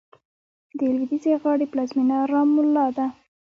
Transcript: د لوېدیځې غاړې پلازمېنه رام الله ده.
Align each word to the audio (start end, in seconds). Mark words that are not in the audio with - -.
د 0.77 0.79
لوېدیځې 0.95 1.33
غاړې 1.41 1.65
پلازمېنه 1.71 2.17
رام 2.31 2.51
الله 2.61 2.85
ده. 2.97 3.05